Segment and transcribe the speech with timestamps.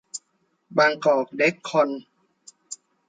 [0.77, 1.89] บางกอก เดค-คอน